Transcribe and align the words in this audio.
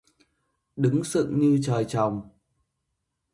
Đứng 0.75 1.03
sựng 1.03 1.39
như 1.39 1.59
trời 1.63 1.85
trồng 1.85 2.29